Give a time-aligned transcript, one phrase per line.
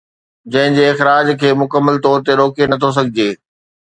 [0.53, 3.29] جنهن جي اخراج کي مڪمل طور تي روڪي نٿو سگهجي